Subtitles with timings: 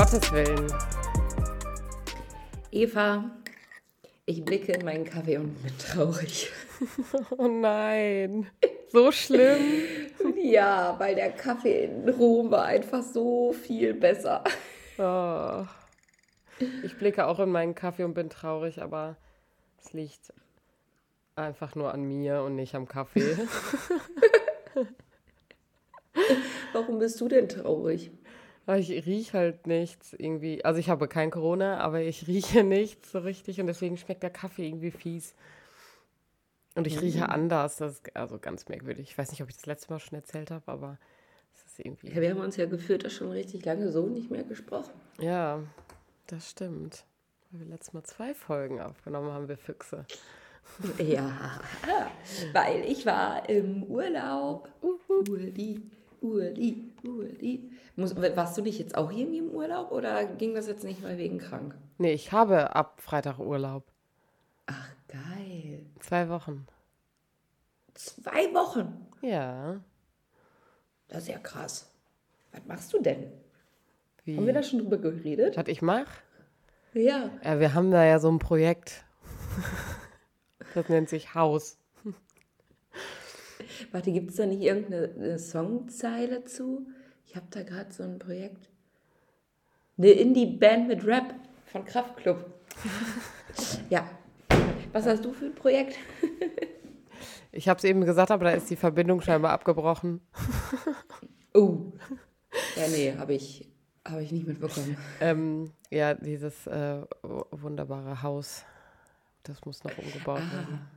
[0.00, 0.66] Gottes Willen.
[2.70, 3.30] Eva,
[4.24, 6.50] ich blicke in meinen Kaffee und bin traurig.
[7.36, 8.46] Oh nein.
[8.88, 9.60] So schlimm.
[10.42, 14.42] Ja, weil der Kaffee in Rom war einfach so viel besser.
[14.96, 15.66] Oh.
[16.82, 19.16] Ich blicke auch in meinen Kaffee und bin traurig, aber
[19.84, 20.32] es liegt
[21.36, 23.36] einfach nur an mir und nicht am Kaffee.
[26.72, 28.10] Warum bist du denn traurig?
[28.66, 30.64] Ich rieche halt nichts irgendwie.
[30.64, 34.30] Also ich habe kein Corona, aber ich rieche nichts so richtig und deswegen schmeckt der
[34.30, 35.34] Kaffee irgendwie fies.
[36.76, 37.76] Und ich rieche anders.
[37.78, 39.10] Das ist also ganz merkwürdig.
[39.10, 40.98] Ich weiß nicht, ob ich das letzte Mal schon erzählt habe, aber
[41.52, 42.08] es ist irgendwie.
[42.08, 44.92] Ja, wir haben uns ja gefühlt das schon richtig lange so nicht mehr gesprochen.
[45.18, 45.62] Ja,
[46.28, 47.04] das stimmt.
[47.50, 50.06] Weil wir letztes Mal zwei Folgen aufgenommen haben, wir Füchse.
[50.98, 51.60] Ja,
[52.52, 54.68] weil ich war im Urlaub.
[55.08, 55.82] Urli,
[56.20, 57.70] Urli, Urli.
[57.96, 61.18] Muss, warst du nicht jetzt auch irgendwie im Urlaub oder ging das jetzt nicht mal
[61.18, 61.74] wegen krank?
[61.98, 63.84] Nee, ich habe ab Freitag Urlaub.
[64.66, 65.84] Ach, geil.
[66.00, 66.66] Zwei Wochen.
[67.94, 69.06] Zwei Wochen.
[69.22, 69.80] Ja.
[71.08, 71.90] Das ist ja krass.
[72.52, 73.32] Was machst du denn?
[74.24, 74.36] Wie?
[74.36, 75.56] Haben wir da schon drüber geredet?
[75.56, 76.06] Was ich mache?
[76.94, 77.30] Ja.
[77.44, 79.04] Ja, wir haben da ja so ein Projekt.
[80.72, 81.79] Das nennt sich Haus.
[83.92, 86.86] Warte, gibt es da nicht irgendeine eine Songzeile zu?
[87.26, 88.68] Ich habe da gerade so ein Projekt.
[89.98, 91.34] Eine Indie-Band mit Rap
[91.66, 92.44] von Kraftklub.
[93.90, 94.08] ja.
[94.92, 95.96] Was hast du für ein Projekt?
[97.52, 100.20] Ich habe es eben gesagt, aber da ist die Verbindung scheinbar abgebrochen.
[101.52, 101.92] Oh.
[102.76, 103.68] Ja, nee, habe ich,
[104.04, 104.96] hab ich nicht mitbekommen.
[105.20, 107.02] Ähm, ja, dieses äh,
[107.50, 108.64] wunderbare Haus,
[109.42, 110.88] das muss noch umgebaut werden.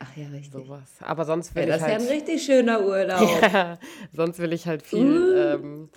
[0.00, 0.52] Ach ja, richtig.
[0.52, 0.90] Sowas.
[1.00, 2.02] Aber sonst will Ja, das ich ist ja halt.
[2.02, 3.42] ein richtig schöner Urlaub.
[3.52, 3.78] Ja,
[4.12, 5.88] sonst will ich halt viel, ähm,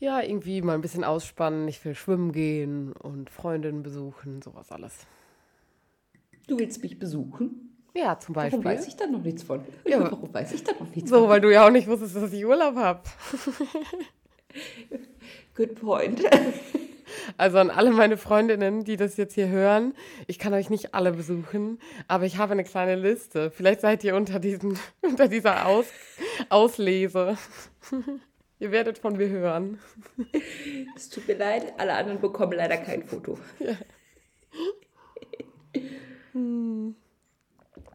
[0.00, 1.68] ja, irgendwie mal ein bisschen ausspannen.
[1.68, 5.06] Ich will schwimmen gehen und Freundinnen besuchen, sowas alles.
[6.48, 7.68] Du willst mich besuchen?
[7.94, 8.64] Ja, zum Warum Beispiel.
[8.64, 9.60] weiß ich da noch nichts von?
[9.86, 10.00] Ja.
[10.10, 11.28] Warum weiß ich da noch nichts So, von?
[11.28, 13.02] weil du ja auch nicht wusstest, dass ich Urlaub habe.
[15.54, 16.20] Good point.
[17.36, 19.94] Also an alle meine Freundinnen, die das jetzt hier hören,
[20.26, 21.78] ich kann euch nicht alle besuchen,
[22.08, 23.50] aber ich habe eine kleine Liste.
[23.50, 25.86] Vielleicht seid ihr unter, diesen, unter dieser Aus,
[26.48, 27.36] Auslese.
[28.58, 29.78] ihr werdet von mir hören.
[30.96, 33.38] Es tut mir leid, alle anderen bekommen leider kein Foto.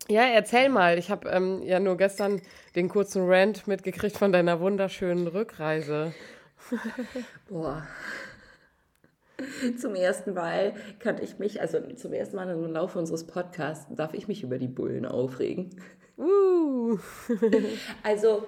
[0.09, 0.97] Ja, erzähl mal.
[0.97, 2.41] Ich habe ähm, ja nur gestern
[2.75, 6.13] den kurzen Rant mitgekriegt von deiner wunderschönen Rückreise.
[7.49, 7.85] Boah.
[9.77, 14.13] Zum ersten Mal kannte ich mich, also zum ersten Mal im Laufe unseres Podcasts, darf
[14.13, 15.69] ich mich über die Bullen aufregen.
[16.17, 16.97] Uh.
[18.03, 18.47] Also,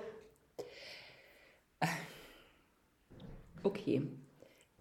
[3.63, 4.01] okay.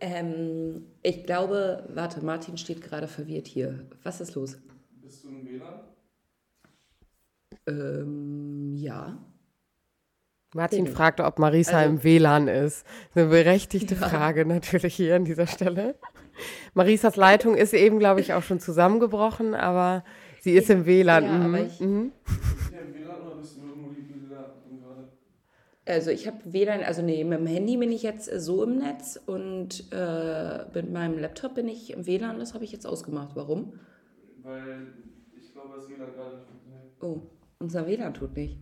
[0.01, 3.87] Ähm, ich glaube, warte, Martin steht gerade verwirrt hier.
[4.05, 4.59] Was ist los?
[5.03, 5.81] Bist du im WLAN?
[7.67, 9.19] Ähm, ja.
[10.55, 10.97] Martin Bitte.
[10.97, 12.85] fragte, ob Marisa Also- im WLAN ist.
[13.15, 15.95] Eine berechtigte Frage natürlich hier an dieser Stelle.
[16.75, 20.05] Marisas Leitung ist eben, glaube ich, auch schon zusammengebrochen, aber
[20.41, 21.25] sie ist im WLAN.
[21.25, 21.55] Ja, mhm.
[21.55, 22.13] aber ich- mhm.
[25.87, 29.19] Also ich habe WLAN, also nee, mit dem Handy bin ich jetzt so im Netz
[29.25, 33.31] und äh, mit meinem Laptop bin ich im WLAN, das habe ich jetzt ausgemacht.
[33.35, 33.73] Warum?
[34.43, 34.89] Weil
[35.41, 36.85] ich glaube, das WLAN gerade nicht funktioniert.
[37.01, 37.23] Oh,
[37.59, 38.59] unser WLAN tut nicht.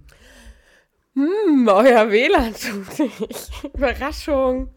[1.16, 3.50] Hm, euer WLAN tut nicht.
[3.74, 4.68] Überraschung.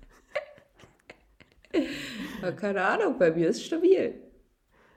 [2.42, 4.14] Ja, keine Ahnung, bei mir ist stabil.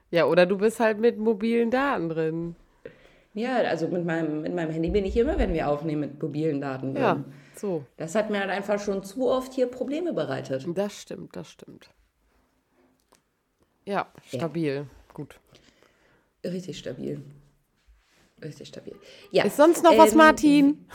[0.09, 2.55] Ja, oder du bist halt mit mobilen Daten drin.
[3.33, 6.61] Ja, also mit meinem, mit meinem Handy bin ich immer, wenn wir aufnehmen, mit mobilen
[6.61, 6.95] Daten.
[6.95, 7.25] Ja, drin.
[7.55, 7.83] so.
[7.97, 10.65] Das hat mir halt einfach schon zu oft hier Probleme bereitet.
[10.75, 11.89] Das stimmt, das stimmt.
[13.85, 14.87] Ja, stabil.
[15.13, 15.39] Gut.
[16.45, 17.21] Richtig stabil.
[18.43, 18.95] Richtig stabil.
[19.31, 20.85] Ja, Ist sonst noch was, ähm, Martin?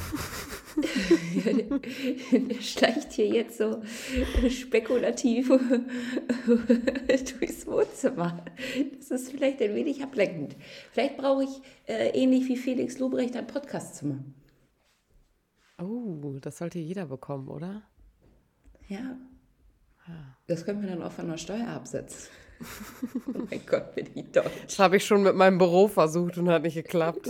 [1.44, 3.82] Der schleicht hier jetzt so
[4.48, 5.48] spekulativ
[7.06, 8.44] durchs Wohnzimmer.
[8.98, 10.56] Das ist vielleicht ein wenig ablenkend.
[10.92, 14.22] Vielleicht brauche ich äh, ähnlich wie Felix Lobrecht ein Podcastzimmer.
[15.80, 17.82] Oh, das sollte jeder bekommen, oder?
[18.88, 19.16] Ja.
[20.46, 22.30] Das können wir dann auch von der Steuer absetzen.
[23.34, 24.50] oh mein Gott, bin ich deutsch.
[24.64, 27.28] Das habe ich schon mit meinem Büro versucht und hat nicht geklappt.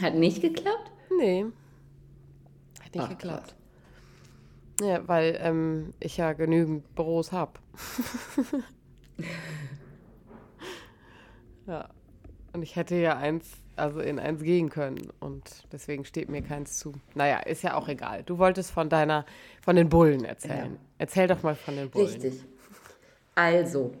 [0.00, 0.90] Hat nicht geklappt?
[1.18, 1.46] Nee.
[2.82, 3.54] Hat nicht Ach, geklappt.
[4.80, 7.52] Ja, weil ähm, ich ja genügend Büros habe.
[11.66, 11.88] ja.
[12.52, 15.12] Und ich hätte ja eins also in eins gehen können.
[15.20, 16.92] Und deswegen steht mir keins zu.
[17.14, 18.22] Naja, ist ja auch egal.
[18.24, 19.24] Du wolltest von deiner,
[19.62, 20.72] von den Bullen erzählen.
[20.72, 20.80] Ja.
[20.98, 22.06] Erzähl doch mal von den Bullen.
[22.06, 22.44] Richtig.
[23.34, 23.92] Also,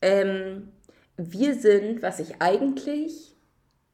[0.00, 0.68] ähm,
[1.16, 3.34] wir sind, was ich eigentlich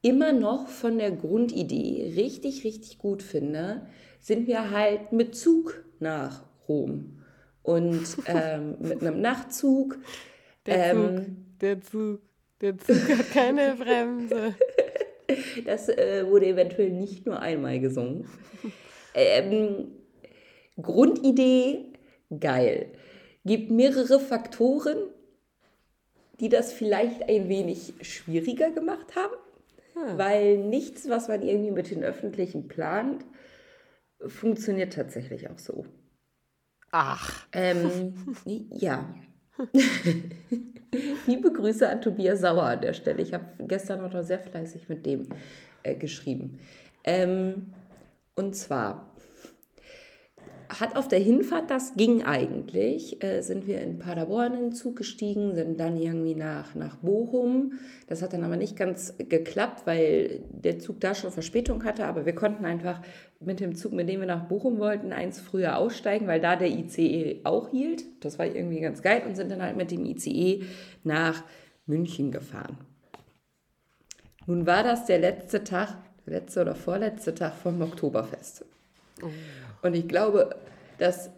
[0.03, 3.87] immer noch von der Grundidee richtig, richtig gut finde,
[4.21, 7.19] sind wir halt mit Zug nach Rom.
[7.63, 9.99] Und ähm, mit einem Nachtzug.
[10.67, 12.21] Der Zug, Ähm, der Zug,
[12.61, 14.55] der Zug hat keine Bremse.
[15.65, 18.27] Das äh, wurde eventuell nicht nur einmal gesungen.
[19.13, 19.89] Ähm,
[20.81, 21.95] Grundidee,
[22.39, 22.93] geil.
[23.45, 24.99] Gibt mehrere Faktoren,
[26.39, 29.35] die das vielleicht ein wenig schwieriger gemacht haben,
[30.17, 33.25] weil nichts, was man irgendwie mit den Öffentlichen plant,
[34.27, 35.87] funktioniert tatsächlich auch so.
[36.93, 38.15] Ach, Ähm,
[38.71, 39.13] ja.
[41.27, 43.23] Liebe Grüße an Tobias Sauer an der Stelle.
[43.23, 45.29] Ich habe gestern noch sehr fleißig mit dem
[45.83, 46.59] äh, geschrieben.
[47.05, 47.73] Ähm,
[48.35, 49.10] und zwar
[50.79, 54.97] hat auf der Hinfahrt, das ging eigentlich, äh, sind wir in Paderborn in den Zug
[54.97, 57.73] gestiegen, sind dann irgendwie nach, nach Bochum.
[58.07, 62.25] Das hat dann aber nicht ganz geklappt, weil der Zug da schon Verspätung hatte, aber
[62.27, 63.01] wir konnten einfach
[63.41, 66.69] mit dem Zug, mit dem wir nach Bochum wollten, eins früher aussteigen, weil da der
[66.69, 68.05] ICE auch hielt.
[68.21, 70.63] Das war irgendwie ganz geil und sind dann halt mit dem ICE
[71.03, 71.43] nach
[71.87, 72.79] München gefahren.
[74.47, 75.97] Nun war das der letzte Tag,
[76.27, 78.65] letzte oder vorletzte Tag vom Oktoberfest.
[79.83, 80.51] Und ich glaube,
[80.99, 81.31] dass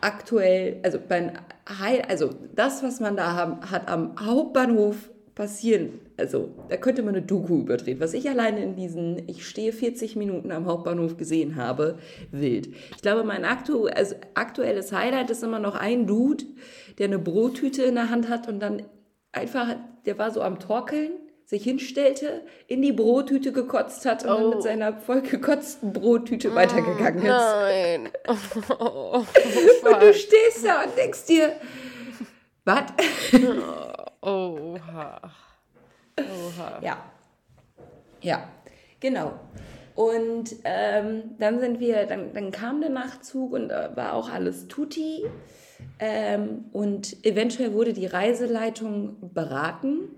[0.00, 1.32] aktuell, also beim
[1.68, 7.14] Heil, also das, was man da haben, hat am Hauptbahnhof passieren, also da könnte man
[7.14, 8.00] eine Doku überdrehen.
[8.00, 11.98] Was ich alleine in diesen, ich stehe 40 Minuten am Hauptbahnhof gesehen habe,
[12.30, 12.68] wild.
[12.94, 16.44] Ich glaube, mein aktu also aktuelles Highlight ist immer noch ein Dude,
[16.98, 18.82] der eine Brottüte in der Hand hat und dann
[19.32, 21.12] einfach, der war so am Torkeln,
[21.50, 24.48] sich hinstellte, in die Brottüte gekotzt hat und dann Oh.
[24.50, 27.28] mit seiner vollgekotzten Brottüte weitergegangen ist.
[27.28, 28.08] nein.
[28.78, 29.24] Oh,
[29.82, 31.52] Und du stehst da und denkst dir,
[32.64, 32.84] was?
[34.22, 35.20] Oha.
[36.18, 36.80] Oha.
[36.82, 37.04] Ja.
[38.22, 38.48] Ja,
[39.00, 39.32] genau.
[39.96, 44.68] Und ähm, dann sind wir, dann, dann kam der Nachtzug und äh, war auch alles
[44.68, 45.24] tutti.
[45.98, 50.10] Ähm, und eventuell wurde die Reiseleitung beraten.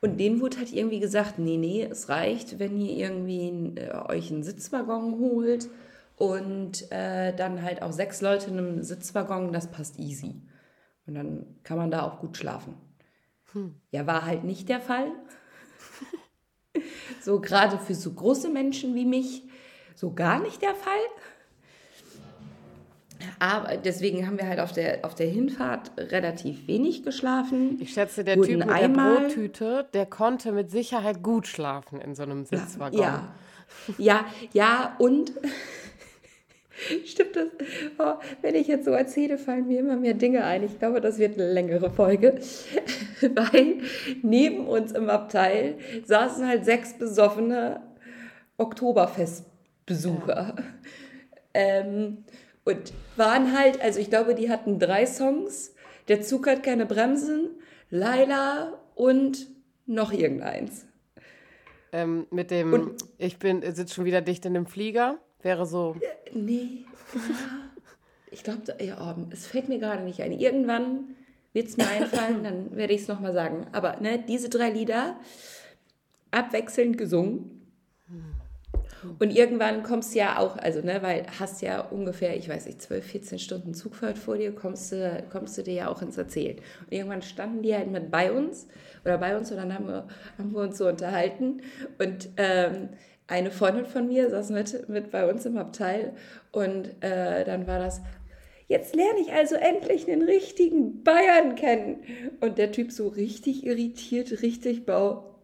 [0.00, 4.30] Und denen wurde halt irgendwie gesagt, nee, nee, es reicht, wenn ihr irgendwie äh, euch
[4.30, 5.68] einen Sitzwaggon holt
[6.16, 10.42] und äh, dann halt auch sechs Leute in einem Sitzwaggon, das passt easy.
[11.06, 12.74] Und dann kann man da auch gut schlafen.
[13.90, 15.10] Ja, war halt nicht der Fall.
[17.20, 19.42] So gerade für so große Menschen wie mich
[19.94, 21.00] so gar nicht der Fall.
[23.38, 27.78] Aber deswegen haben wir halt auf der, auf der Hinfahrt relativ wenig geschlafen.
[27.80, 32.14] Ich schätze, der Typ mit der einmal- Brottüte, der konnte mit Sicherheit gut schlafen in
[32.14, 33.00] so einem Sitzwaggon.
[33.00, 33.28] Ja,
[33.98, 35.32] ja, ja, und
[37.04, 37.48] stimmt das?
[37.98, 40.62] Oh, wenn ich jetzt so erzähle, fallen mir immer mehr Dinge ein.
[40.64, 42.40] Ich glaube, das wird eine längere Folge,
[43.20, 43.78] weil
[44.22, 47.80] neben uns im Abteil saßen halt sechs besoffene
[48.56, 50.54] Oktoberfestbesucher.
[51.54, 52.24] Ähm,
[52.70, 55.74] und waren halt, also ich glaube, die hatten drei Songs.
[56.08, 57.50] Der Zug hat keine Bremsen,
[57.90, 59.46] Laila und
[59.86, 60.86] noch irgendeins.
[61.92, 65.96] Ähm, mit dem, ich bin, sitze schon wieder dicht in dem Flieger, wäre so,
[66.32, 66.84] Nee.
[67.14, 67.20] Ja.
[68.32, 70.30] Ich glaube, ja, oh, es fällt mir gerade nicht ein.
[70.30, 71.16] Irgendwann
[71.52, 73.66] wird es mir einfallen, dann werde ich es nochmal sagen.
[73.72, 75.18] Aber ne, diese drei Lieder
[76.30, 77.66] abwechselnd gesungen.
[79.18, 82.82] Und irgendwann kommst du ja auch, also ne, weil hast ja ungefähr, ich weiß nicht,
[82.82, 86.56] 12, 14 Stunden Zugfahrt vor dir, kommst du, kommst du dir ja auch ins Erzählen.
[86.56, 88.66] Und irgendwann standen die halt mit bei uns
[89.04, 90.06] oder bei uns und dann haben wir,
[90.38, 91.62] haben wir uns so unterhalten.
[91.98, 92.90] Und ähm,
[93.26, 96.14] eine Freundin von mir saß mit, mit bei uns im Abteil
[96.52, 98.02] und äh, dann war das,
[98.66, 102.02] jetzt lerne ich also endlich den richtigen Bayern kennen.
[102.40, 105.36] Und der Typ so richtig irritiert, richtig bau.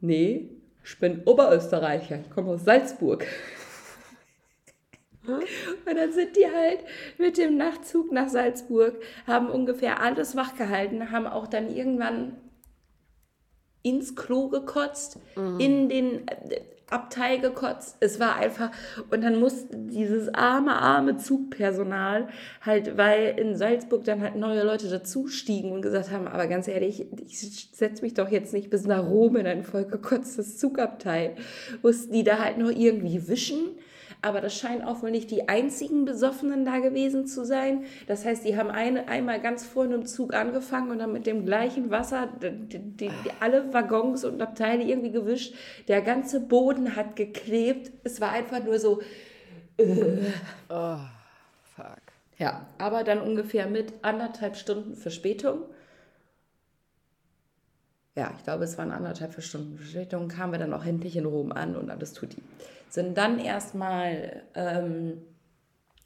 [0.00, 0.50] Nee,
[0.84, 3.26] ich bin Oberösterreicher, ich komme aus Salzburg.
[5.26, 6.80] Und dann sind die halt
[7.18, 12.36] mit dem Nachtzug nach Salzburg, haben ungefähr alles wachgehalten, haben auch dann irgendwann
[13.82, 15.18] ins Klo gekotzt,
[15.58, 16.26] in den
[16.90, 17.96] Abteil gekotzt.
[18.00, 18.70] Es war einfach,
[19.10, 22.28] und dann musste dieses arme, arme Zugpersonal
[22.60, 27.06] halt, weil in Salzburg dann halt neue Leute dazustiegen und gesagt haben, aber ganz ehrlich,
[27.26, 31.36] ich setze mich doch jetzt nicht bis nach Rom in ein vollgekotztes Zugabteil.
[31.82, 33.78] Mussten die da halt noch irgendwie wischen.
[34.22, 37.84] Aber das scheinen auch wohl nicht die einzigen Besoffenen da gewesen zu sein.
[38.06, 41.46] Das heißt, die haben eine, einmal ganz vorne im Zug angefangen und dann mit dem
[41.46, 43.10] gleichen Wasser die, die, die,
[43.40, 45.54] alle Waggons und Abteile irgendwie gewischt.
[45.88, 47.92] Der ganze Boden hat geklebt.
[48.04, 49.00] Es war einfach nur so.
[49.78, 49.84] Äh.
[50.68, 50.96] Oh,
[51.76, 52.00] fuck.
[52.38, 55.62] Ja, aber dann ungefähr mit anderthalb Stunden Verspätung.
[58.20, 61.52] Ja, ich glaube, es waren anderthalb Stunden Verspätung, kamen wir dann auch endlich in Rom
[61.52, 62.42] an und alles tut die.
[62.90, 65.22] Sind dann erstmal ähm,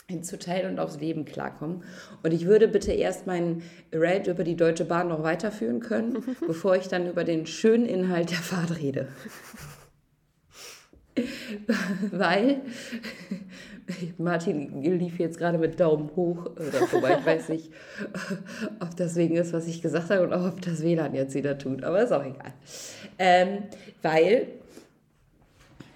[0.06, 1.82] ins Hotel und aufs Leben klarkommen.
[2.22, 6.76] Und ich würde bitte erst meinen Rant über die Deutsche Bahn noch weiterführen können, bevor
[6.76, 9.08] ich dann über den schönen Inhalt der Fahrt rede.
[12.12, 12.60] Weil
[14.18, 17.18] Martin lief jetzt gerade mit Daumen hoch oder vorbei.
[17.20, 17.70] Ich weiß nicht,
[18.80, 21.58] ob das wegen ist, was ich gesagt habe und auch ob das WLAN jetzt wieder
[21.58, 22.52] tut, aber ist auch egal.
[23.18, 23.64] Ähm,
[24.02, 24.48] weil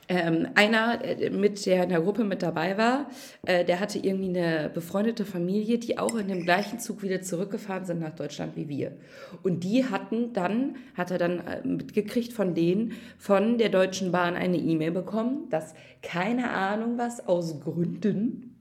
[0.09, 3.11] ähm, einer, äh, mit der in der Gruppe mit dabei war,
[3.47, 7.85] äh, der hatte irgendwie eine befreundete Familie, die auch in dem gleichen Zug wieder zurückgefahren
[7.85, 8.97] sind nach Deutschland wie wir.
[9.43, 14.35] Und die hatten dann, hat er dann äh, mitgekriegt von denen, von der Deutschen Bahn
[14.35, 18.57] eine E-Mail bekommen, dass keine Ahnung was aus Gründen,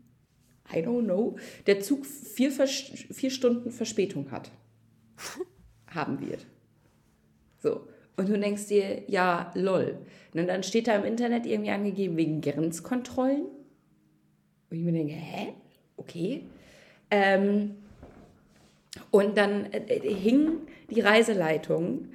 [0.74, 4.52] I don't know, der Zug vier, vier Stunden Verspätung hat.
[5.88, 6.46] Haben wird.
[7.60, 7.88] So.
[8.18, 10.00] Und du denkst dir, ja, lol.
[10.34, 13.44] Und dann steht da im Internet irgendwie angegeben wegen Grenzkontrollen.
[14.70, 15.54] Und ich mir denke, hä?
[15.98, 16.44] Okay.
[17.10, 17.76] Ähm,
[19.12, 22.10] und dann äh, hing die Reiseleitung,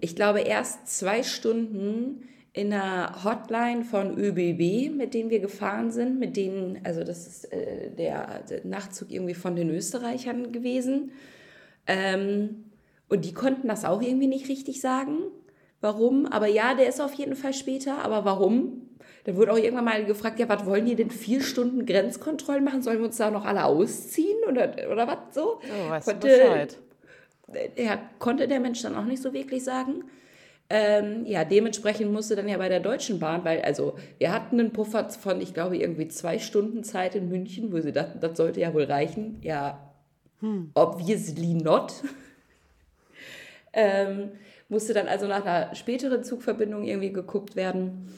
[0.00, 6.18] ich glaube, erst zwei Stunden in einer Hotline von ÖBB, mit denen wir gefahren sind,
[6.18, 11.10] mit denen, also das ist äh, der, der, Nachtzug irgendwie von den Österreichern gewesen.
[11.86, 12.64] Ähm,
[13.08, 15.18] und die konnten das auch irgendwie nicht richtig sagen.
[15.80, 16.26] Warum?
[16.26, 18.02] Aber ja, der ist auf jeden Fall später.
[18.04, 18.88] Aber warum?
[19.24, 22.82] Da wurde auch irgendwann mal gefragt, ja, was wollen die denn vier Stunden Grenzkontrollen machen?
[22.82, 25.60] Sollen wir uns da noch alle ausziehen oder, oder was so?
[25.60, 26.78] Oh, weißt konnte, du Bescheid.
[27.76, 30.04] Ja, konnte der Mensch dann auch nicht so wirklich sagen.
[30.70, 34.72] Ähm, ja, dementsprechend musste dann ja bei der Deutschen Bahn, weil also wir hatten einen
[34.72, 38.60] Puffer von, ich glaube, irgendwie zwei Stunden Zeit in München, wo sie dachten, das sollte
[38.60, 39.38] ja wohl reichen.
[39.42, 39.92] Ja,
[40.40, 40.70] hm.
[40.74, 41.92] obviously not.
[43.74, 44.30] Ähm,
[44.68, 48.08] musste dann also nach einer späteren Zugverbindung irgendwie geguckt werden.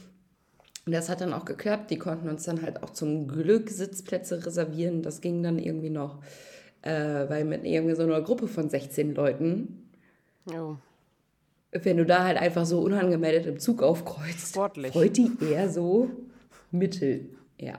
[0.84, 1.90] Und das hat dann auch geklappt.
[1.90, 5.02] Die konnten uns dann halt auch zum Glück Sitzplätze reservieren.
[5.02, 6.22] Das ging dann irgendwie noch,
[6.82, 9.90] äh, weil mit irgendwie so einer Gruppe von 16 Leuten,
[10.54, 10.76] oh.
[11.72, 14.92] wenn du da halt einfach so unangemeldet im Zug aufkreuzt, Sportlich.
[14.92, 16.10] freut die eher so
[16.70, 17.30] mittel.
[17.58, 17.78] Ja.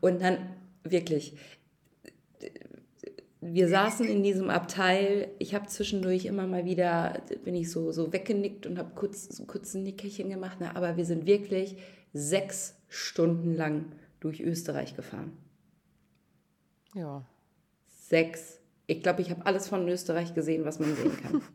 [0.00, 0.38] Und dann
[0.84, 1.36] wirklich,
[3.52, 5.28] wir saßen in diesem Abteil.
[5.38, 9.44] Ich habe zwischendurch immer mal wieder, bin ich so, so weggenickt und habe kurz, so
[9.44, 10.58] kurz ein Nickerchen gemacht.
[10.60, 11.76] Na, aber wir sind wirklich
[12.12, 13.86] sechs Stunden lang
[14.20, 15.32] durch Österreich gefahren.
[16.94, 17.24] Ja.
[17.86, 18.60] Sechs.
[18.86, 21.42] Ich glaube, ich habe alles von Österreich gesehen, was man sehen kann.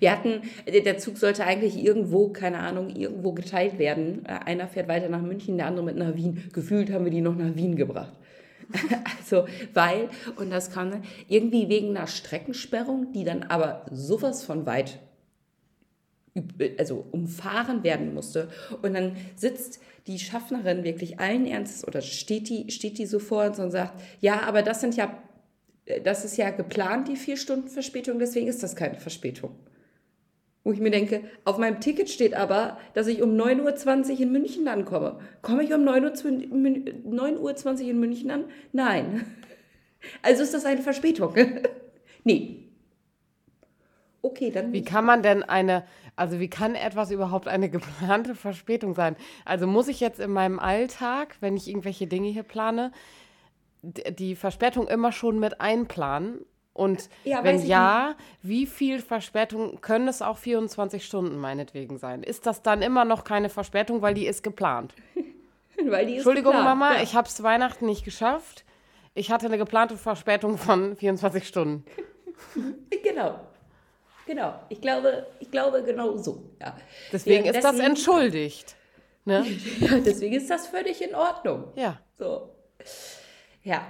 [0.00, 4.24] Wir hatten, der Zug sollte eigentlich irgendwo, keine Ahnung, irgendwo geteilt werden.
[4.26, 6.50] Einer fährt weiter nach München, der andere mit nach Wien.
[6.52, 8.12] Gefühlt haben wir die noch nach Wien gebracht.
[9.18, 14.98] also, weil, und das kam irgendwie wegen einer Streckensperrung, die dann aber sowas von weit
[16.78, 18.48] also umfahren werden musste.
[18.82, 23.44] Und dann sitzt die Schaffnerin wirklich allen Ernstes oder steht die, steht die so vor
[23.44, 25.22] uns und sagt, ja, aber das sind ja,
[26.04, 29.54] das ist ja geplant, die vier Stunden Verspätung, deswegen ist das keine Verspätung.
[30.68, 34.32] Wo ich mir denke, auf meinem Ticket steht aber, dass ich um 9.20 Uhr in
[34.32, 35.18] München ankomme.
[35.40, 38.44] Komme ich um 9.20 Uhr in München an?
[38.72, 39.24] Nein.
[40.20, 41.34] Also ist das eine Verspätung.
[42.24, 42.68] nee.
[44.20, 44.74] Okay, dann.
[44.74, 45.84] Wie kann man denn eine,
[46.16, 49.16] also wie kann etwas überhaupt eine geplante Verspätung sein?
[49.46, 52.92] Also muss ich jetzt in meinem Alltag, wenn ich irgendwelche Dinge hier plane,
[53.82, 56.44] die Verspätung immer schon mit einplanen?
[56.78, 58.18] Und ja, wenn ja, nicht.
[58.42, 62.22] wie viel Verspätung können es auch 24 Stunden meinetwegen sein?
[62.22, 64.94] Ist das dann immer noch keine Verspätung, weil die ist geplant?
[65.84, 67.02] weil die ist Entschuldigung, geplant, Mama, ja.
[67.02, 68.64] ich habe es Weihnachten nicht geschafft.
[69.14, 71.84] Ich hatte eine geplante Verspätung von 24 Stunden.
[73.02, 73.40] genau.
[74.24, 74.54] Genau.
[74.68, 76.44] Ich glaube, ich glaube genau so.
[76.60, 76.76] Ja.
[77.12, 78.76] Deswegen ja, ist deswegen, das entschuldigt.
[79.24, 79.44] Ne?
[79.80, 81.72] ja, deswegen ist das völlig in Ordnung.
[81.74, 81.98] Ja.
[82.16, 82.54] So.
[83.64, 83.84] Ja.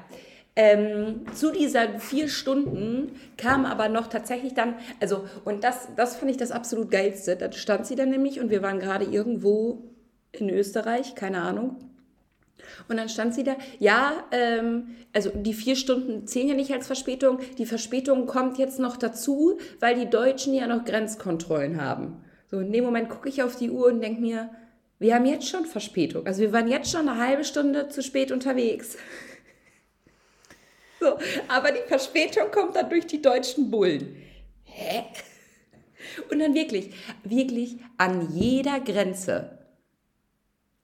[0.60, 6.32] Ähm, zu dieser vier Stunden kam aber noch tatsächlich dann, also, und das, das fand
[6.32, 7.36] ich das absolut geilste.
[7.36, 9.84] Da stand sie dann nämlich und wir waren gerade irgendwo
[10.32, 11.76] in Österreich, keine Ahnung.
[12.88, 16.88] Und dann stand sie da, ja, ähm, also die vier Stunden zählen ja nicht als
[16.88, 17.38] Verspätung.
[17.56, 22.24] Die Verspätung kommt jetzt noch dazu, weil die Deutschen ja noch Grenzkontrollen haben.
[22.50, 24.50] So, in dem Moment gucke ich auf die Uhr und denke mir,
[25.00, 26.26] Wir haben jetzt schon Verspätung.
[26.26, 28.96] Also wir waren jetzt schon eine halbe Stunde zu spät unterwegs.
[31.00, 34.16] So, aber die Verspätung kommt dann durch die deutschen Bullen.
[34.64, 35.04] Hä?
[36.30, 36.90] Und dann wirklich,
[37.22, 39.58] wirklich an jeder Grenze,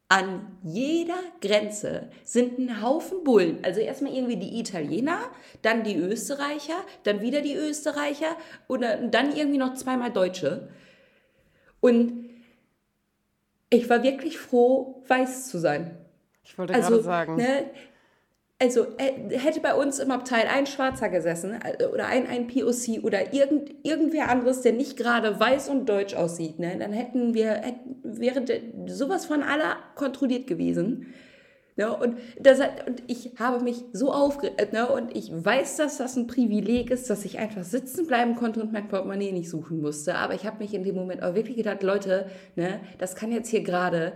[0.08, 3.58] an jeder Grenze sind ein Haufen Bullen.
[3.62, 5.18] Also erstmal irgendwie die Italiener,
[5.62, 8.36] dann die Österreicher, dann wieder die Österreicher
[8.68, 10.68] und dann irgendwie noch zweimal Deutsche.
[11.80, 12.30] Und
[13.70, 15.98] ich war wirklich froh, weiß zu sein.
[16.44, 17.36] Ich wollte also, gerade sagen.
[17.36, 17.70] Ne,
[18.60, 23.02] also äh, hätte bei uns im Abteil ein Schwarzer gesessen äh, oder ein, ein POC
[23.02, 27.50] oder irgend, irgendwer anderes, der nicht gerade weiß und deutsch aussieht, ne, dann hätten wir,
[27.50, 28.44] hätten, wäre
[28.86, 31.12] sowas von aller kontrolliert gewesen.
[31.76, 31.92] Ne?
[31.96, 34.72] Und, das, und ich habe mich so aufgeregt.
[34.72, 34.88] Ne?
[34.88, 38.72] Und ich weiß, dass das ein Privileg ist, dass ich einfach sitzen bleiben konnte und
[38.72, 40.14] mein Portemonnaie nicht suchen musste.
[40.14, 43.48] Aber ich habe mich in dem Moment auch wirklich gedacht, Leute, ne, das kann jetzt
[43.48, 44.12] hier gerade,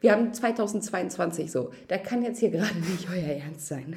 [0.00, 3.96] wir haben 2022 so, da kann jetzt hier gerade nicht euer Ernst sein.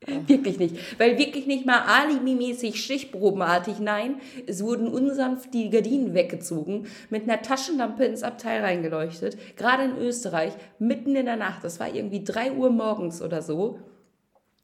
[0.06, 0.98] Wirklich nicht.
[0.98, 7.42] Weil wirklich nicht mal alibi-mäßig, stichprobenartig, nein, es wurden unsanft die Gardinen weggezogen, mit einer
[7.42, 12.52] Taschenlampe ins Abteil reingeleuchtet, gerade in Österreich, mitten in der Nacht, das war irgendwie 3
[12.52, 13.78] Uhr morgens oder so,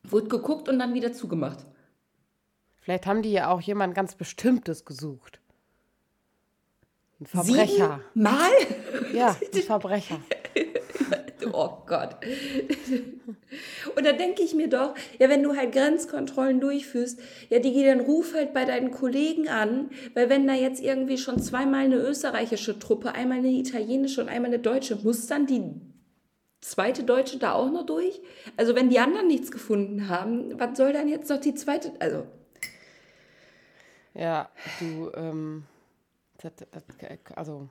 [0.03, 1.67] wurde geguckt und dann wieder zugemacht.
[2.81, 5.41] Vielleicht haben die ja auch jemand ganz Bestimmtes gesucht.
[7.21, 8.01] Ein Verbrecher.
[8.15, 8.53] Sieben Mal?
[9.13, 10.21] Ja, ein Verbrecher.
[11.53, 12.17] Oh Gott.
[13.97, 18.01] Und da denke ich mir doch, ja, wenn du halt Grenzkontrollen durchführst, ja, die dann
[18.01, 22.79] ruf halt bei deinen Kollegen an, weil wenn da jetzt irgendwie schon zweimal eine österreichische
[22.79, 25.63] Truppe, einmal eine italienische und einmal eine deutsche, muss dann die
[26.61, 28.21] zweite Deutsche da auch noch durch?
[28.57, 32.27] Also wenn die anderen nichts gefunden haben, was soll dann jetzt noch die zweite, also.
[34.15, 34.49] Ja,
[34.81, 35.65] du, ähm,
[37.35, 37.69] also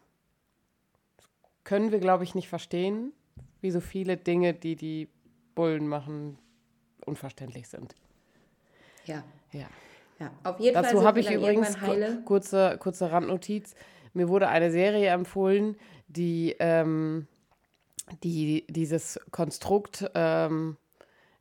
[1.63, 3.11] können wir, glaube ich, nicht verstehen
[3.65, 5.09] wie so viele Dinge, die die
[5.55, 6.37] Bullen machen,
[7.03, 7.95] unverständlich sind.
[9.05, 9.23] Ja.
[9.51, 9.65] Ja.
[10.19, 11.75] Ja, auf jeden Dazu habe ich übrigens
[12.23, 13.75] kurze, kurze Randnotiz.
[14.13, 15.75] Mir wurde eine Serie empfohlen,
[16.07, 17.27] die, ähm,
[18.23, 20.77] die dieses Konstrukt ähm,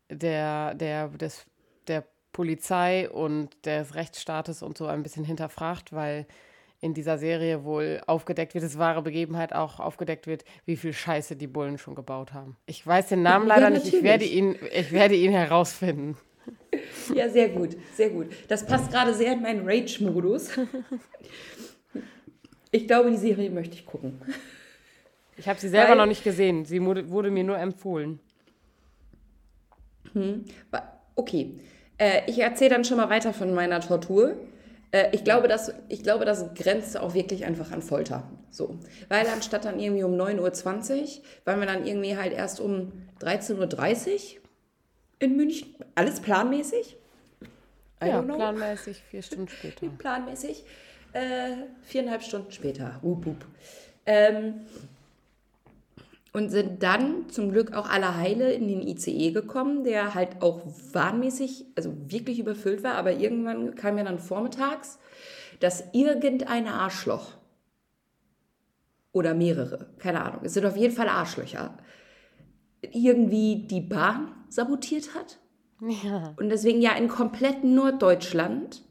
[0.08, 1.46] der, der, des,
[1.87, 6.26] der Polizei und des Rechtsstaates und so ein bisschen hinterfragt, weil
[6.80, 11.37] in dieser Serie wohl aufgedeckt wird, es wahre Begebenheit auch aufgedeckt wird, wie viel Scheiße
[11.37, 12.56] die Bullen schon gebaut haben.
[12.66, 16.16] Ich weiß den Namen leider ja, nicht, ich werde, ihn, ich werde ihn herausfinden.
[17.14, 18.26] Ja, sehr gut, sehr gut.
[18.48, 20.50] Das passt gerade sehr in meinen Rage-Modus.
[22.70, 24.20] Ich glaube, die Serie möchte ich gucken.
[25.37, 26.64] Ich habe sie selber Weil, noch nicht gesehen.
[26.64, 28.18] Sie wurde, wurde mir nur empfohlen.
[30.12, 30.44] Hm,
[31.14, 31.54] okay.
[31.98, 34.37] Äh, ich erzähle dann schon mal weiter von meiner Tortur.
[34.94, 38.22] Äh, ich, glaube, dass, ich glaube, das grenzt auch wirklich einfach an Folter.
[38.50, 38.78] So.
[39.09, 41.09] Weil anstatt dann irgendwie um 9.20 Uhr,
[41.44, 44.20] waren wir dann irgendwie halt erst um 13.30 Uhr
[45.18, 45.74] in München.
[45.96, 46.96] Alles planmäßig.
[48.02, 49.87] I ja, planmäßig, vier Stunden später.
[49.98, 50.64] planmäßig.
[51.12, 53.00] Äh, viereinhalb Stunden später.
[53.02, 53.44] Wup, wup.
[54.07, 54.61] Ähm,
[56.35, 60.62] und sind dann zum Glück auch alle Heile in den ICE gekommen, der halt auch
[60.92, 62.97] wahnmäßig, also wirklich überfüllt war.
[62.97, 64.99] Aber irgendwann kam ja dann vormittags,
[65.61, 67.35] dass irgendein Arschloch
[69.12, 71.79] oder mehrere, keine Ahnung, es sind auf jeden Fall Arschlöcher,
[72.83, 75.38] irgendwie die Bahn sabotiert hat.
[76.03, 76.35] Ja.
[76.37, 78.83] Und deswegen ja in kompletten Norddeutschland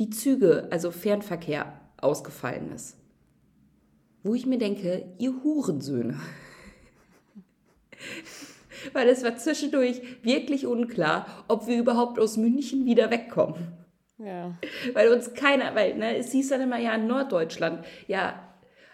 [0.00, 2.96] die Züge, also Fernverkehr, ausgefallen ist.
[4.24, 6.18] Wo ich mir denke, ihr Hurensöhne.
[8.92, 13.72] Weil es war zwischendurch wirklich unklar, ob wir überhaupt aus München wieder wegkommen.
[14.18, 14.54] Ja.
[14.92, 18.50] Weil uns keiner, weil ne, es hieß dann immer ja in Norddeutschland, ja,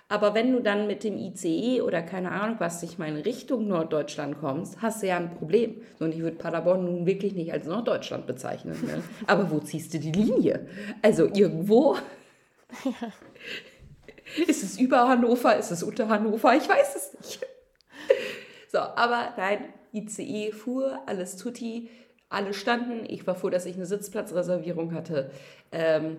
[0.09, 4.39] aber wenn du dann mit dem ICE oder keine Ahnung was, ich meine, Richtung Norddeutschland
[4.39, 5.81] kommst, hast du ja ein Problem.
[5.99, 8.77] Und ich würde Paderborn nun wirklich nicht als Norddeutschland bezeichnen.
[8.87, 9.03] Ne?
[9.27, 10.69] Aber wo ziehst du die Linie?
[11.03, 11.97] Also irgendwo.
[12.85, 12.93] Ja.
[14.47, 15.57] Ist es über Hannover?
[15.57, 16.55] Ist es unter Hannover?
[16.57, 17.47] Ich weiß es nicht.
[18.77, 21.89] So, aber nein, ICE fuhr, alles tutti,
[22.29, 23.07] alle standen.
[23.09, 25.31] Ich war froh, dass ich eine Sitzplatzreservierung hatte.
[25.73, 26.19] Ähm,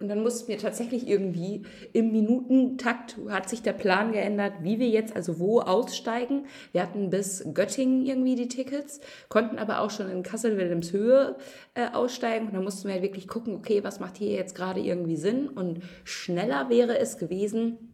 [0.00, 4.88] und dann mussten wir tatsächlich irgendwie im Minutentakt hat sich der Plan geändert, wie wir
[4.88, 6.46] jetzt, also wo aussteigen.
[6.72, 11.36] Wir hatten bis Göttingen irgendwie die Tickets, konnten aber auch schon in Kassel-Wilhelmshöhe
[11.74, 12.46] äh, aussteigen.
[12.46, 15.46] Und dann mussten wir halt wirklich gucken, okay, was macht hier jetzt gerade irgendwie Sinn?
[15.46, 17.92] Und schneller wäre es gewesen,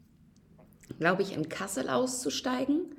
[1.00, 2.94] glaube ich, in Kassel auszusteigen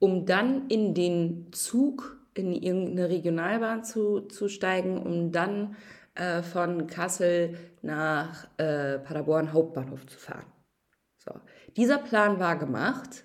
[0.00, 5.76] um dann in den Zug, in irgendeine Regionalbahn zu, zu steigen, um dann
[6.16, 10.46] äh, von Kassel nach äh, Paderborn Hauptbahnhof zu fahren.
[11.18, 11.32] So.
[11.76, 13.24] Dieser Plan war gemacht.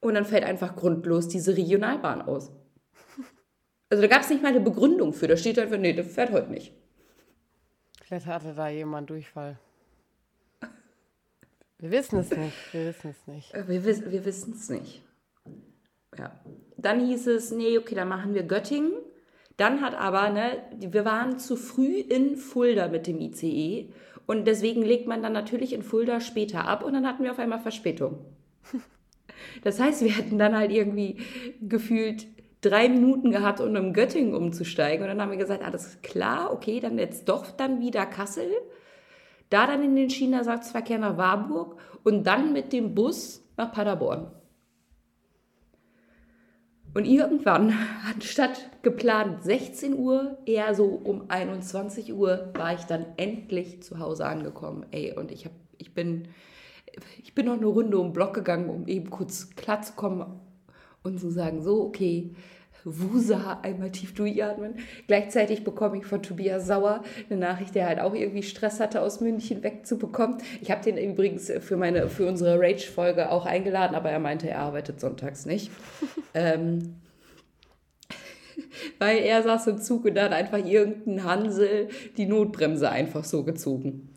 [0.00, 2.50] Und dann fällt einfach grundlos diese Regionalbahn aus.
[3.88, 5.28] Also da gab es nicht mal eine Begründung für.
[5.28, 6.72] Da steht einfach, nee, das fährt heute nicht.
[8.02, 9.58] Vielleicht hatte da jemand Durchfall.
[11.78, 12.72] Wir wissen es nicht.
[12.72, 13.54] Wir wissen es nicht.
[13.54, 15.02] Äh, Wir, wiss, wir wissen es nicht.
[16.18, 16.32] Ja.
[16.76, 18.92] Dann hieß es, nee, okay, dann machen wir Göttingen.
[19.56, 23.90] Dann hat aber, ne, wir waren zu früh in Fulda mit dem ICE
[24.26, 27.38] und deswegen legt man dann natürlich in Fulda später ab und dann hatten wir auf
[27.38, 28.18] einmal Verspätung.
[29.64, 31.18] Das heißt, wir hätten dann halt irgendwie
[31.60, 32.26] gefühlt
[32.60, 35.02] drei Minuten gehabt, um in Göttingen umzusteigen.
[35.02, 38.48] Und dann haben wir gesagt, alles klar, okay, dann jetzt doch dann wieder Kassel.
[39.50, 44.30] Da dann in den Schienenersatzverkehr nach Warburg und dann mit dem Bus nach Paderborn.
[46.94, 47.72] Und irgendwann,
[48.14, 54.26] anstatt geplant 16 Uhr, eher so um 21 Uhr, war ich dann endlich zu Hause
[54.26, 54.86] angekommen.
[54.90, 56.28] Ey, und ich, hab, ich, bin,
[57.22, 60.40] ich bin noch eine Runde um den Block gegangen, um eben kurz klar zu kommen
[61.02, 62.34] und zu sagen, so, okay,
[62.84, 64.74] Wusa, einmal tief durchatmen.
[65.06, 69.20] Gleichzeitig bekomme ich von Tobias Sauer eine Nachricht, der halt auch irgendwie Stress hatte, aus
[69.20, 70.38] München wegzubekommen.
[70.60, 74.58] Ich habe den übrigens für, meine, für unsere Rage-Folge auch eingeladen, aber er meinte, er
[74.58, 75.70] arbeitet sonntags nicht.
[76.34, 76.96] ähm,
[78.98, 84.08] weil er saß im Zug und dann einfach irgendein Hansel die Notbremse einfach so gezogen.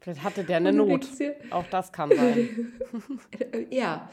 [0.00, 1.18] Vielleicht hatte der eine Not.
[1.18, 2.48] dir- Auch das kann sein.
[3.70, 4.08] Ja.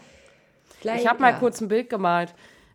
[0.84, 2.34] Ich habe mal kurz ein Bild gemalt,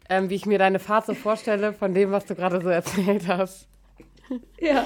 [0.08, 3.26] ähm, wie ich mir deine Fahrt so vorstelle, von dem, was du gerade so erzählt
[3.28, 3.68] hast.
[4.58, 4.84] Ja.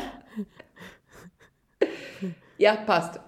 [2.59, 3.21] Ja, passt.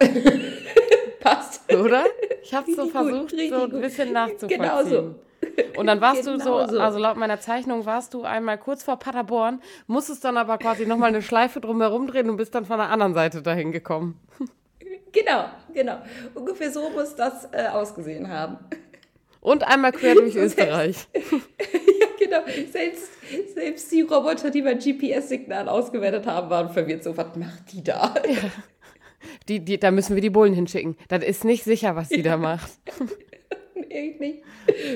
[1.21, 1.73] passt.
[1.73, 2.05] Oder?
[2.43, 3.81] Ich habe so gut, versucht, richtig so ein gut.
[3.81, 4.61] bisschen nachzuvollziehen.
[4.61, 5.15] Genau so.
[5.77, 6.81] Und dann warst du Genau so, so.
[6.81, 11.09] also laut meiner Zeichnung warst du einmal kurz vor Paderborn, musstest dann aber quasi nochmal
[11.09, 14.21] eine Schleife drumherum drehen und bist dann von der anderen Seite dahin gekommen.
[15.13, 15.99] Genau, genau.
[16.35, 18.59] Ungefähr so muss das äh, ausgesehen haben.
[19.45, 21.07] Und einmal quer durch Österreich.
[21.15, 22.41] ja, genau.
[22.73, 23.11] Selbst,
[23.55, 27.05] selbst die Roboter, die mein GPS-Signal ausgewertet haben, waren verwirrt.
[27.05, 28.15] So, was macht die da?
[29.49, 30.97] Die, die, da müssen wir die Bullen hinschicken.
[31.09, 32.71] Das ist nicht sicher, was die da macht.
[33.91, 34.43] Echt nicht.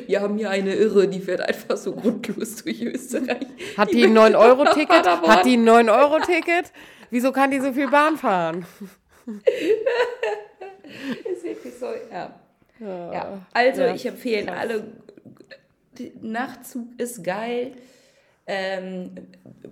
[0.06, 3.46] Wir haben hier eine Irre, die fährt einfach so grundlos durch Österreich.
[3.76, 4.88] Hat die ein 9-Euro-Ticket?
[4.88, 5.30] Paderborn.
[5.30, 6.72] Hat die ein 9-Euro-Ticket?
[7.10, 8.66] Wieso kann die so viel Bahn fahren?
[11.30, 12.34] Ist wirklich so, ja.
[12.80, 13.46] Ja.
[13.52, 14.58] Also, Ja, ich empfehle krass.
[14.58, 14.84] alle,
[16.20, 17.72] Nachtzug ist geil.
[18.46, 19.10] Ähm,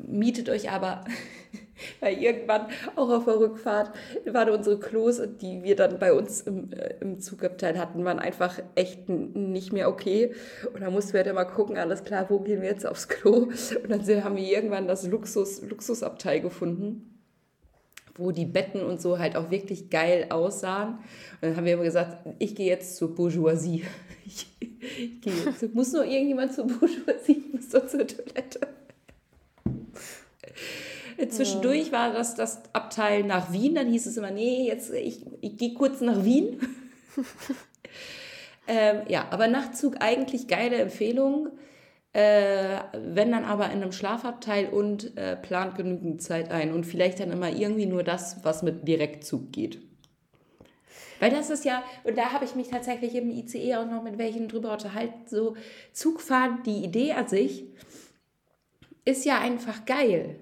[0.06, 1.04] mietet euch aber,
[2.00, 3.92] weil irgendwann auch auf der Rückfahrt
[4.26, 8.60] waren unsere Klos, die wir dann bei uns im, äh, im Zugabteil hatten, waren einfach
[8.74, 10.34] echt nicht mehr okay.
[10.74, 13.48] Und da mussten wir halt immer gucken, alles klar, wo gehen wir jetzt aufs Klo?
[13.82, 17.15] Und dann haben wir irgendwann das Luxus, Luxusabteil gefunden
[18.18, 20.98] wo die Betten und so halt auch wirklich geil aussahen.
[21.40, 23.84] Und dann haben wir immer gesagt, ich gehe jetzt zur Bourgeoisie.
[24.28, 24.44] Ich,
[24.98, 25.72] ich gehe jetzt.
[25.72, 28.66] Muss nur irgendjemand zur Bourgeoisie, muss doch zur Toilette.
[31.28, 35.56] Zwischendurch war das das Abteil nach Wien, dann hieß es immer, nee, jetzt ich, ich
[35.56, 36.60] gehe kurz nach Wien.
[38.68, 41.48] ähm, ja, aber Nachtzug eigentlich geile Empfehlung.
[42.16, 47.20] Äh, wenn dann aber in einem Schlafabteil und äh, plant genügend Zeit ein und vielleicht
[47.20, 49.82] dann immer irgendwie nur das, was mit Direktzug geht.
[51.20, 54.16] Weil das ist ja, und da habe ich mich tatsächlich im ICE auch noch mit
[54.16, 55.56] welchen drüber unterhalten, so
[55.92, 57.66] Zugfahren, die Idee an sich
[59.04, 60.36] ist ja einfach geil.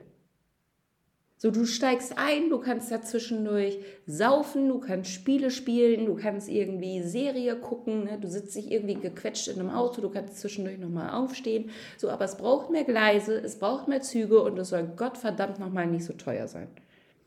[1.45, 3.77] So, du steigst ein, du kannst da zwischendurch
[4.07, 8.19] saufen, du kannst Spiele spielen, du kannst irgendwie Serie gucken, ne?
[8.19, 11.69] du sitzt dich irgendwie gequetscht in einem Auto, du kannst zwischendurch nochmal aufstehen.
[11.99, 15.87] So, aber es braucht mehr Gleise, es braucht mehr Züge und es soll Gottverdammt nochmal
[15.87, 16.69] nicht so teuer sein.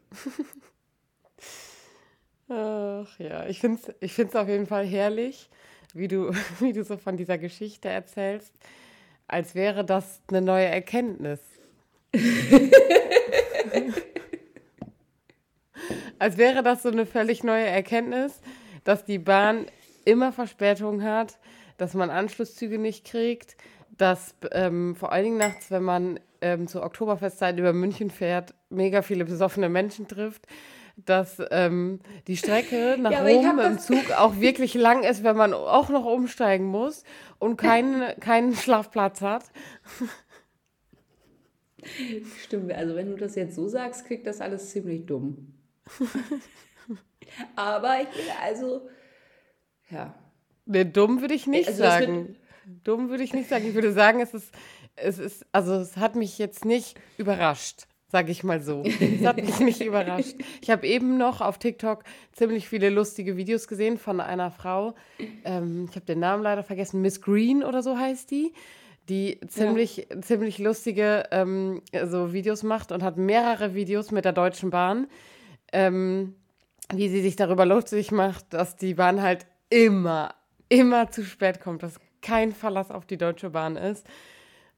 [2.49, 5.47] Ach ja, ich finde es ich find's auf jeden Fall herrlich,
[5.93, 8.51] wie du, wie du so von dieser Geschichte erzählst,
[9.27, 11.39] als wäre das eine neue Erkenntnis.
[16.19, 18.41] als wäre das so eine völlig neue Erkenntnis,
[18.84, 19.65] dass die Bahn
[20.06, 21.38] immer Verspätung hat,
[21.77, 23.58] dass man Anschlusszüge nicht kriegt,
[23.97, 29.01] dass ähm, vor allen Dingen nachts, wenn man ähm, zur Oktoberfestzeit über München fährt, mega
[29.01, 30.47] viele besoffene Menschen trifft,
[31.06, 35.53] dass ähm, die Strecke nach Ja, Rom im Zug auch wirklich lang ist, wenn man
[35.53, 37.03] auch noch umsteigen muss
[37.39, 39.45] und keinen, keinen Schlafplatz hat.
[42.43, 45.57] Stimmt, also wenn du das jetzt so sagst, klingt das alles ziemlich dumm.
[47.56, 48.08] aber ich,
[48.43, 48.88] also,
[49.89, 50.13] ja.
[50.65, 52.36] Nee, dumm würde ich nicht Also wird- sagen.
[52.84, 53.65] Dumm würde ich nicht sagen.
[53.67, 54.54] Ich würde sagen, es ist,
[54.97, 57.84] es ist, also es hat mich jetzt nicht überrascht.
[58.12, 58.84] sag ich mal so.
[58.84, 60.36] Das hat mich nicht überrascht.
[60.62, 64.95] Ich habe eben noch auf TikTok ziemlich viele lustige Videos gesehen von einer Frau.
[65.45, 67.02] Ähm, ich habe den Namen leider vergessen.
[67.02, 68.52] Miss Green oder so heißt die.
[69.08, 70.21] Die ziemlich, ja.
[70.21, 75.08] ziemlich lustige ähm, so Videos macht und hat mehrere Videos mit der Deutschen Bahn,
[75.71, 76.36] ähm,
[76.93, 80.34] wie sie sich darüber lustig macht, dass die Bahn halt immer,
[80.69, 84.06] immer zu spät kommt, dass kein Verlass auf die Deutsche Bahn ist.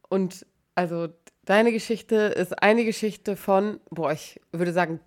[0.09, 1.09] Und also
[1.49, 4.99] Deine Geschichte ist eine Geschichte von, boah, ich würde sagen,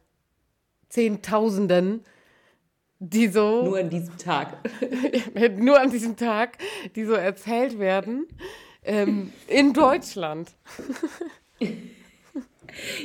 [0.89, 2.03] Zehntausenden,
[2.99, 3.63] die so.
[3.63, 4.57] Nur an diesem Tag.
[5.57, 6.59] nur an diesem Tag,
[6.97, 8.27] die so erzählt werden.
[8.83, 10.51] Ähm, in Deutschland.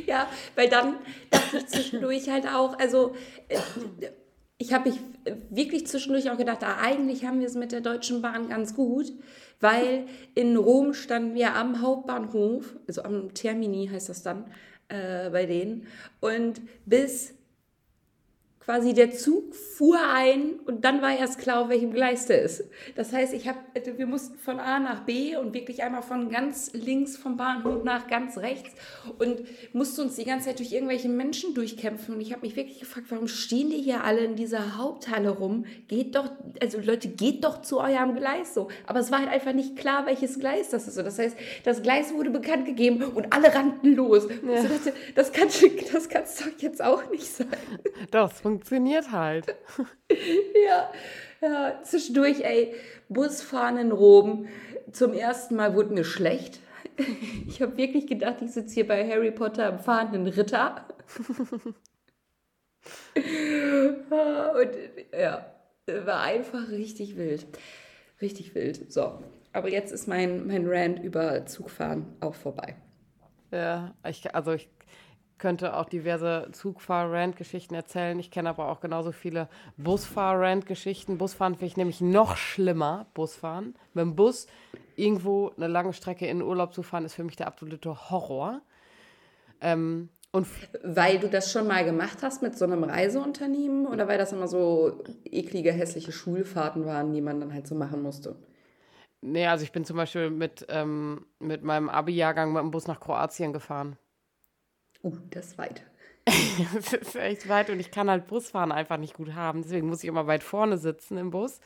[0.06, 0.96] ja, weil dann
[1.30, 3.16] dachte ich zwischendurch halt auch, also.
[3.48, 3.60] Äh,
[4.60, 5.00] ich habe mich
[5.50, 9.14] wirklich zwischendurch auch gedacht, ah, eigentlich haben wir es mit der Deutschen Bahn ganz gut,
[9.60, 14.46] weil in Rom standen wir am Hauptbahnhof, also am Termini heißt das dann
[14.90, 15.86] äh, bei denen,
[16.22, 17.36] und bis
[18.68, 22.66] quasi der Zug fuhr ein und dann war erst klar, auf welchem Gleis der ist.
[22.96, 26.74] Das heißt, ich hab, wir mussten von A nach B und wirklich einmal von ganz
[26.74, 28.72] links vom Bahnhof nach ganz rechts
[29.20, 32.16] und mussten uns die ganze Zeit durch irgendwelche Menschen durchkämpfen.
[32.16, 35.66] Und ich habe mich wirklich gefragt, warum stehen die hier alle in dieser Haupthalle rum?
[35.88, 36.30] Geht doch,
[36.62, 38.68] also Leute, geht doch zu eurem Gleis so.
[38.86, 40.96] Aber es war halt einfach nicht klar, welches Gleis das ist.
[40.96, 44.28] So, das heißt, das Gleis wurde bekannt gegeben und alle rannten los.
[44.46, 44.56] Ja.
[44.56, 45.48] Also dachte, das kann
[45.94, 47.48] das kann's doch jetzt auch nicht sein.
[48.12, 49.46] Doch, es funktioniert halt.
[50.68, 50.92] ja,
[51.42, 52.74] ja, zwischendurch, ey,
[53.08, 54.48] Busfahren in Rom.
[54.92, 56.60] Zum ersten Mal wurde mir schlecht.
[57.48, 60.86] Ich habe wirklich gedacht, ich sitze hier bei Harry Potter im fahrenden Ritter.
[63.16, 64.72] Und
[65.14, 65.46] ja,
[66.06, 67.46] war einfach richtig wild.
[68.20, 68.92] Richtig wild.
[68.92, 69.20] So,
[69.54, 72.76] aber jetzt ist mein, mein Rant über Zugfahren auch vorbei.
[73.52, 74.68] Ja, ich, also ich
[75.38, 78.18] könnte auch diverse Zugfahr-Rant-Geschichten erzählen.
[78.20, 81.18] Ich kenne aber auch genauso viele Busfahr-Rant-Geschichten.
[81.18, 83.76] Busfahren finde ich nämlich noch schlimmer, Busfahren.
[83.94, 84.48] Mit dem Bus
[84.96, 88.62] irgendwo eine lange Strecke in den Urlaub zu fahren, ist für mich der absolute Horror.
[89.62, 90.48] Ähm, und
[90.84, 94.48] weil du das schon mal gemacht hast mit so einem Reiseunternehmen oder weil das immer
[94.48, 98.36] so eklige, hässliche Schulfahrten waren, die man dann halt so machen musste?
[99.22, 103.00] Nee, also ich bin zum Beispiel mit, ähm, mit meinem Abi-Jahrgang mit dem Bus nach
[103.00, 103.98] Kroatien gefahren.
[105.08, 105.84] Uh, das ist weit.
[106.26, 109.62] das ist echt weit und ich kann halt Busfahren einfach nicht gut haben.
[109.62, 111.60] Deswegen muss ich immer weit vorne sitzen im Bus.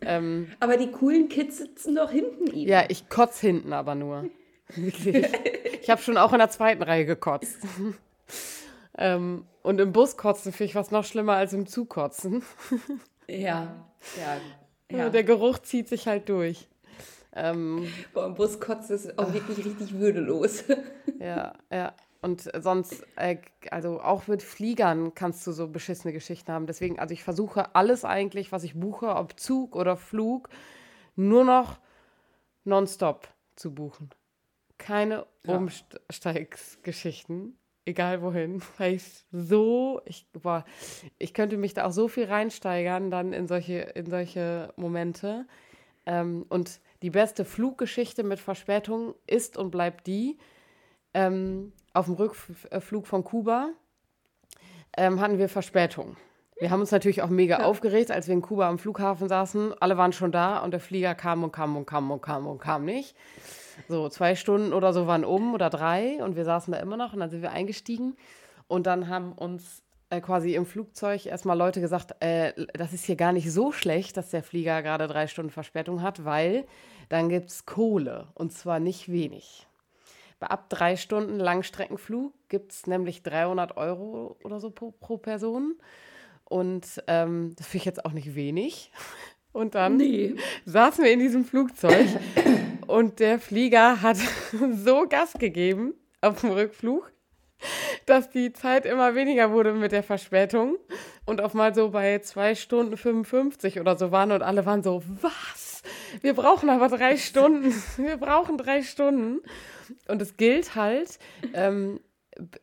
[0.00, 2.68] Ähm, aber die coolen Kids sitzen doch hinten eben.
[2.68, 4.28] Ja, ich kotze hinten aber nur.
[4.74, 5.26] Wirklich.
[5.80, 7.58] ich habe schon auch in der zweiten Reihe gekotzt.
[8.98, 12.42] ähm, und im Bus kotzen finde ich was noch schlimmer als im Zug kotzen.
[13.28, 13.86] ja,
[14.18, 15.10] ja, ja.
[15.10, 16.68] Der Geruch zieht sich halt durch.
[17.36, 20.64] Ähm, Boah, im Bus kotzen ist auch wirklich richtig würdelos.
[21.20, 21.94] ja, ja.
[22.24, 23.36] Und sonst, äh,
[23.70, 26.66] also auch mit Fliegern kannst du so beschissene Geschichten haben.
[26.66, 30.48] Deswegen, also ich versuche alles eigentlich, was ich buche, ob Zug oder Flug,
[31.16, 31.78] nur noch
[32.64, 34.08] nonstop zu buchen.
[34.78, 35.54] Keine ja.
[35.54, 38.62] Umsteigsgeschichten, egal wohin.
[38.78, 40.64] Weil ich so, ich, boah,
[41.18, 45.46] ich könnte mich da auch so viel reinsteigern dann in solche, in solche Momente.
[46.06, 50.38] Ähm, und die beste Fluggeschichte mit Verspätung ist und bleibt die,
[51.12, 53.70] ähm, auf dem Rückflug von Kuba
[54.96, 56.16] ähm, hatten wir Verspätung.
[56.60, 57.64] Wir haben uns natürlich auch mega ja.
[57.64, 59.74] aufgeregt, als wir in Kuba am Flughafen saßen.
[59.80, 62.58] Alle waren schon da und der Flieger kam und kam und kam und kam und
[62.58, 63.16] kam nicht.
[63.88, 67.12] So zwei Stunden oder so waren um oder drei und wir saßen da immer noch
[67.12, 68.16] und dann sind wir eingestiegen
[68.68, 73.16] und dann haben uns äh, quasi im Flugzeug erstmal Leute gesagt, äh, das ist hier
[73.16, 76.66] gar nicht so schlecht, dass der Flieger gerade drei Stunden Verspätung hat, weil
[77.08, 79.66] dann gibt es Kohle und zwar nicht wenig.
[80.50, 85.76] Ab drei Stunden Langstreckenflug gibt es nämlich 300 Euro oder so pro, pro Person.
[86.44, 88.92] Und ähm, das finde ich jetzt auch nicht wenig.
[89.52, 90.34] Und dann nee.
[90.64, 92.08] saßen wir in diesem Flugzeug
[92.88, 94.16] und der Flieger hat
[94.84, 97.12] so Gas gegeben auf dem Rückflug,
[98.04, 100.76] dass die Zeit immer weniger wurde mit der Verspätung
[101.24, 105.04] und auf mal so bei zwei Stunden 55 oder so waren und alle waren so,
[105.22, 105.63] was?
[106.20, 107.72] Wir brauchen aber drei Stunden.
[107.96, 109.40] Wir brauchen drei Stunden.
[110.08, 111.18] Und es gilt halt,
[111.52, 112.00] ähm,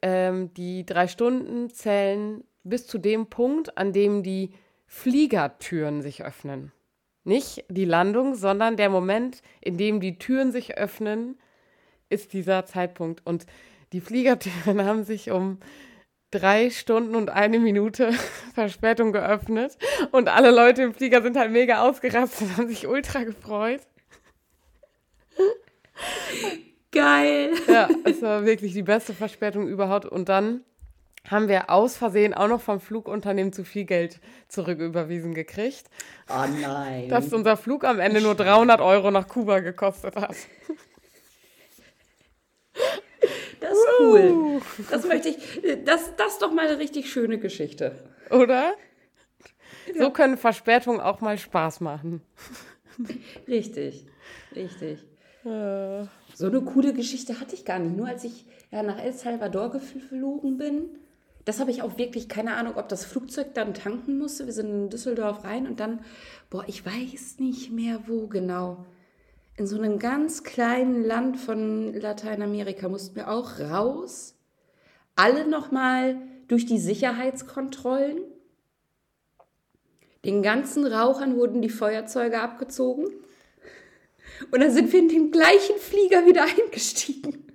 [0.02, 4.54] ähm, die drei Stunden zählen bis zu dem Punkt, an dem die
[4.88, 6.72] Fliegertüren sich öffnen.
[7.24, 11.40] Nicht die Landung, sondern der Moment, in dem die Türen sich öffnen,
[12.10, 13.26] ist dieser Zeitpunkt.
[13.26, 13.46] Und
[13.94, 15.60] die Fliegertüren haben sich um
[16.32, 18.12] drei Stunden und eine Minute
[18.54, 19.78] Verspätung geöffnet.
[20.12, 23.82] Und alle Leute im Flieger sind halt mega ausgerastet und haben sich ultra gefreut.
[26.92, 27.54] Geil.
[27.68, 30.06] Ja, es war wirklich die beste Verspätung überhaupt.
[30.06, 30.62] Und dann
[31.30, 35.84] haben wir aus Versehen auch noch vom Flugunternehmen zu viel Geld zurücküberwiesen gekriegt,
[36.30, 37.10] Oh nein.
[37.10, 40.36] dass unser Flug am Ende nur 300 Euro nach Kuba gekostet hat.
[43.62, 44.62] Das ist cool.
[44.90, 45.38] Das möchte ich.
[45.86, 47.96] Das, das ist doch mal eine richtig schöne Geschichte.
[48.30, 48.74] Oder?
[49.98, 52.22] So können Verspätungen auch mal Spaß machen.
[53.48, 54.06] Richtig.
[54.56, 55.00] Richtig.
[55.46, 57.96] Äh, So eine coole Geschichte hatte ich gar nicht.
[57.96, 60.90] Nur als ich ja, nach El Salvador geflogen bin,
[61.46, 64.46] das habe ich auch wirklich keine Ahnung, ob das Flugzeug dann tanken musste.
[64.46, 66.04] Wir sind in Düsseldorf rein und dann,
[66.50, 68.86] boah, ich weiß nicht mehr wo genau.
[69.62, 74.34] In so einem ganz kleinen Land von Lateinamerika mussten wir auch raus.
[75.16, 78.24] Alle nochmal durch die Sicherheitskontrollen.
[80.26, 83.06] Den ganzen Rauchern wurden die Feuerzeuge abgezogen.
[84.50, 87.46] Und dann sind wir in den gleichen Flieger wieder eingestiegen.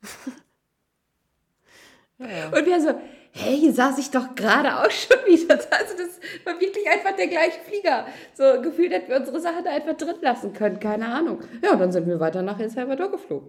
[2.18, 2.46] ja.
[2.46, 2.98] Und wir so,
[3.34, 5.54] hey, hier saß ich doch gerade auch schon wieder.
[5.54, 8.06] Also das war wirklich einfach der gleiche Flieger.
[8.32, 10.78] So gefühlt hätten wir unsere Sache da einfach drin lassen können.
[10.78, 11.40] Keine Ahnung.
[11.62, 13.48] Ja, und dann sind wir weiter nach El Salvador geflogen.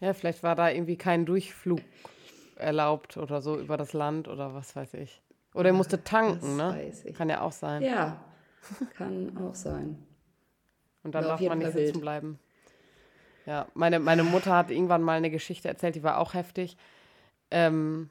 [0.00, 1.80] ja, vielleicht war da irgendwie kein Durchflug
[2.56, 5.22] erlaubt oder so über das Land oder was weiß ich.
[5.54, 6.86] Oder er musste tanken, das ne?
[6.86, 7.16] weiß ich.
[7.16, 7.82] Kann ja auch sein.
[7.82, 8.24] Ja,
[8.96, 9.98] kann auch sein.
[11.02, 12.00] Und dann darf man nicht sitzen wild.
[12.00, 12.38] bleiben.
[13.46, 16.76] Ja, meine, meine Mutter hat irgendwann mal eine Geschichte erzählt, die war auch heftig.
[17.50, 18.10] Ähm,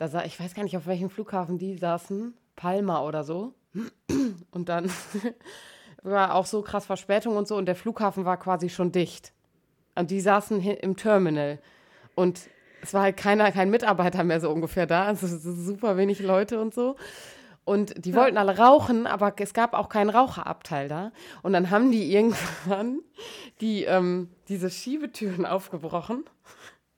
[0.00, 3.52] da sah, ich weiß gar nicht, auf welchem Flughafen die saßen, Palma oder so.
[4.50, 4.90] Und dann
[6.02, 9.34] war auch so krass Verspätung und so und der Flughafen war quasi schon dicht.
[9.94, 11.58] Und die saßen im Terminal.
[12.14, 12.48] Und
[12.80, 15.04] es war halt keiner, kein Mitarbeiter mehr so ungefähr da.
[15.04, 16.96] Also super wenig Leute und so.
[17.66, 21.12] Und die wollten alle rauchen, aber es gab auch keinen Raucherabteil da.
[21.42, 23.00] Und dann haben die irgendwann
[23.60, 26.24] die, ähm, diese Schiebetüren aufgebrochen,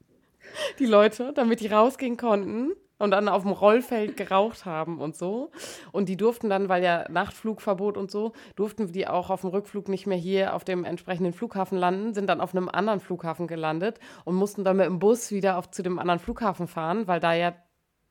[0.79, 5.51] die Leute, damit die rausgehen konnten und dann auf dem Rollfeld geraucht haben und so.
[5.91, 9.89] Und die durften dann, weil ja Nachtflugverbot und so, durften die auch auf dem Rückflug
[9.89, 13.99] nicht mehr hier auf dem entsprechenden Flughafen landen, sind dann auf einem anderen Flughafen gelandet
[14.25, 17.35] und mussten dann mit dem Bus wieder auf, zu dem anderen Flughafen fahren, weil da
[17.35, 17.57] ja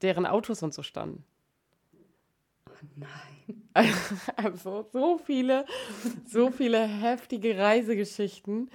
[0.02, 1.24] deren Autos und so standen.
[2.96, 3.10] Nein.
[4.36, 5.66] Also so viele,
[6.28, 8.70] so viele heftige Reisegeschichten.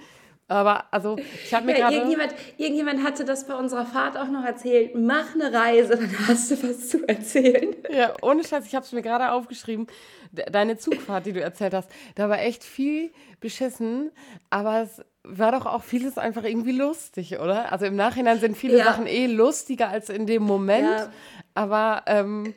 [0.49, 4.29] Aber also ich habe mir Ja, gerade irgendjemand, irgendjemand hatte das bei unserer Fahrt auch
[4.29, 4.95] noch erzählt.
[4.95, 7.75] Mach eine Reise, dann hast du was zu erzählen.
[7.93, 9.87] ja ohne Scheiß, ich habe es mir gerade aufgeschrieben.
[10.31, 14.11] De deine Zugfahrt, die du erzählt hast, da war echt viel beschissen,
[14.49, 17.71] aber es war doch auch vieles einfach irgendwie lustig, oder?
[17.71, 18.85] Also im Nachhinein sind viele Ja.
[18.85, 20.87] Sachen eh lustiger als in dem Moment.
[20.87, 21.11] Ja.
[21.55, 22.53] Aber ähm,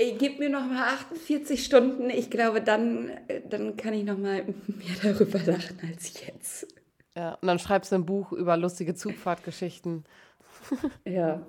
[0.00, 2.08] Ey, Gib mir noch mal 48 Stunden.
[2.10, 6.68] Ich glaube, dann, äh, dann kann ich noch mal mehr darüber lachen als jetzt.
[7.18, 10.04] Ja, und dann schreibst du ein Buch über lustige Zugfahrtgeschichten.
[11.04, 11.42] Ja,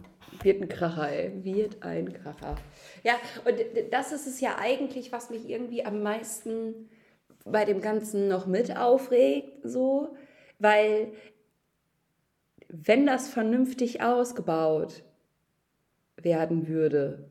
[0.43, 1.43] wird ein Kracher, ey.
[1.43, 2.55] Wird ein Kracher.
[3.03, 3.13] Ja,
[3.45, 3.57] und
[3.91, 6.89] das ist es ja eigentlich, was mich irgendwie am meisten
[7.45, 10.15] bei dem Ganzen noch mit aufregt, so,
[10.57, 11.11] weil
[12.67, 15.03] wenn das vernünftig ausgebaut
[16.17, 17.29] werden würde,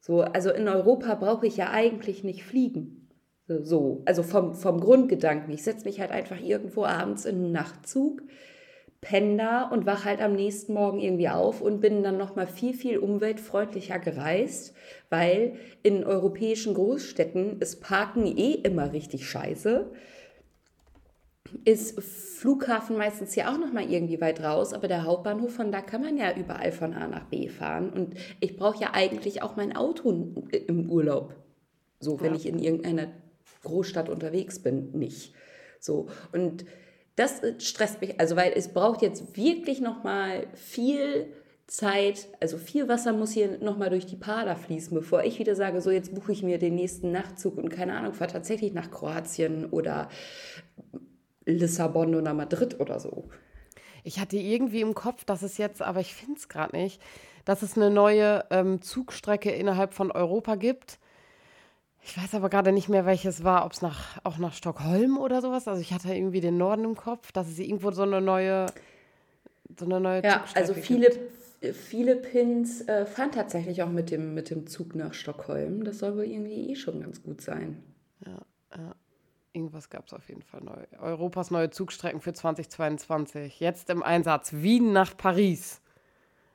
[0.00, 3.03] so, also in Europa brauche ich ja eigentlich nicht fliegen.
[3.46, 5.52] So, So, also vom, vom Grundgedanken.
[5.52, 8.22] Ich setze mich halt einfach irgendwo abends in einen Nachtzug,
[9.00, 12.72] penne da und wach halt am nächsten Morgen irgendwie auf und bin dann nochmal viel,
[12.72, 14.74] viel umweltfreundlicher gereist,
[15.10, 19.90] weil in europäischen Großstädten ist Parken eh immer richtig scheiße.
[21.66, 26.00] Ist Flughafen meistens ja auch nochmal irgendwie weit raus, aber der Hauptbahnhof, von da kann
[26.00, 27.90] man ja überall von A nach B fahren.
[27.90, 30.10] Und ich brauche ja eigentlich auch mein Auto
[30.50, 31.34] im Urlaub.
[32.00, 32.36] So, wenn Ja.
[32.36, 33.08] ich in irgendeiner
[33.64, 35.34] Großstadt unterwegs bin, nicht.
[35.80, 36.64] So, und
[37.16, 41.26] das äh, stresst mich, also weil es braucht jetzt wirklich nochmal viel
[41.66, 45.80] Zeit, also viel Wasser muss hier nochmal durch die Pader fließen, bevor ich wieder sage,
[45.80, 49.66] so jetzt buche ich mir den nächsten Nachtzug und keine Ahnung, fahre tatsächlich nach Kroatien
[49.66, 50.08] oder
[51.46, 53.28] Lissabon oder Madrid oder so.
[54.02, 57.00] Ich hatte irgendwie im Kopf, dass es jetzt, aber ich finde es gerade nicht,
[57.46, 60.98] dass es eine neue ähm, Zugstrecke innerhalb von Europa gibt.
[62.06, 65.40] Ich weiß aber gerade nicht mehr, welches war, ob es nach, auch nach Stockholm oder
[65.40, 65.66] sowas.
[65.66, 68.66] Also ich hatte irgendwie den Norden im Kopf, dass es irgendwo so eine neue,
[69.78, 70.86] so eine neue Ja, also gibt.
[70.86, 71.10] viele,
[71.72, 75.82] viele Pins äh, fahren tatsächlich auch mit dem, mit dem Zug nach Stockholm.
[75.82, 77.82] Das soll wohl irgendwie eh schon ganz gut sein.
[79.54, 80.84] Irgendwas gab es auf jeden Fall neu.
[81.00, 83.60] Europas neue Zugstrecken für 2022.
[83.60, 84.52] Jetzt im Einsatz.
[84.52, 85.80] Wien nach Paris.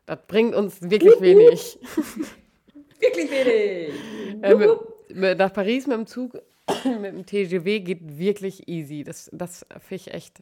[0.05, 1.79] Das bringt uns wirklich wenig.
[2.99, 4.43] Wirklich wenig.
[4.43, 4.75] Äh,
[5.09, 6.33] nach Paris mit dem Zug,
[6.85, 9.03] mit dem TGW geht wirklich easy.
[9.03, 10.41] Das, das finde ich echt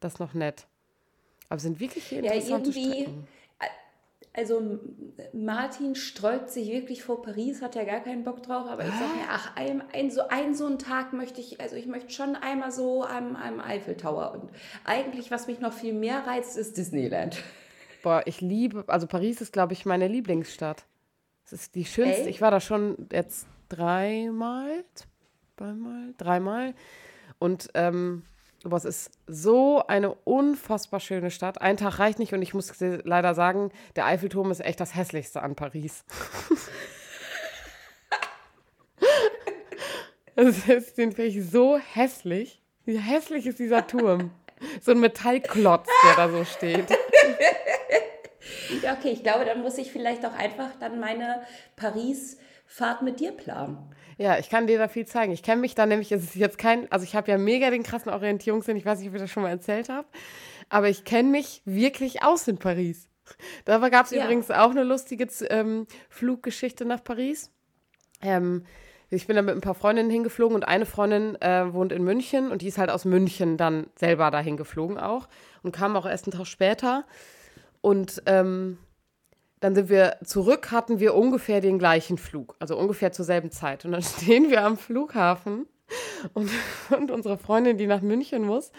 [0.00, 0.66] Das ist noch nett.
[1.48, 3.28] Aber sind wirklich hier Ja, interessante irgendwie, Strecken.
[4.34, 4.78] also
[5.32, 9.14] Martin sträubt sich wirklich vor Paris, hat ja gar keinen Bock drauf, aber ich sage
[9.16, 12.36] mir, ach, ein, ein, so, ein so einen Tag möchte ich, also ich möchte schon
[12.36, 14.50] einmal so am, am Eiffeltower und
[14.84, 17.42] eigentlich, was mich noch viel mehr reizt, ist Disneyland.
[18.02, 20.84] Boah, ich liebe, also Paris ist, glaube ich, meine Lieblingsstadt.
[21.50, 22.20] Es ist die schönste.
[22.20, 22.28] Echt?
[22.28, 24.84] Ich war da schon jetzt dreimal,
[25.56, 26.74] zweimal, dreimal.
[27.38, 28.22] Und ähm,
[28.64, 31.62] aber es ist so eine unfassbar schöne Stadt.
[31.62, 35.42] Ein Tag reicht nicht und ich muss leider sagen, der Eiffelturm ist echt das hässlichste
[35.42, 36.04] an Paris.
[40.40, 42.62] Es ist den finde ich so hässlich.
[42.84, 44.30] Wie hässlich ist dieser Turm?
[44.80, 46.86] So ein Metallklotz, der da so steht.
[48.82, 51.42] Ja, okay, ich glaube, dann muss ich vielleicht auch einfach dann meine
[51.76, 53.78] Paris-Fahrt mit dir planen.
[54.18, 55.32] Ja, ich kann dir da viel zeigen.
[55.32, 57.84] Ich kenne mich da nämlich, es ist jetzt kein, also ich habe ja mega den
[57.84, 60.08] krassen Orientierungssinn, ich weiß nicht, ob ich das schon mal erzählt habe,
[60.68, 63.08] aber ich kenne mich wirklich aus in Paris.
[63.64, 64.24] Da gab es Ja.
[64.24, 67.52] übrigens auch eine lustige ähm, Fluggeschichte nach Paris.
[68.22, 68.64] Ähm,
[69.10, 72.50] ich bin da mit ein paar Freundinnen hingeflogen und eine Freundin äh, wohnt in München
[72.50, 75.28] und die ist halt aus München dann selber dahin geflogen auch
[75.62, 77.04] und kam auch erst einen Tag später.
[77.80, 78.78] Und ähm,
[79.60, 83.84] dann sind wir zurück, hatten wir ungefähr den gleichen Flug, also ungefähr zur selben Zeit.
[83.84, 85.66] Und dann stehen wir am Flughafen
[86.34, 86.50] und,
[86.90, 88.72] und unsere Freundin, die nach München muss,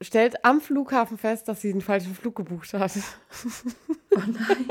[0.00, 2.92] stellt am Flughafen fest, dass sie den falschen Flug gebucht hat.
[4.14, 4.66] Oh nein.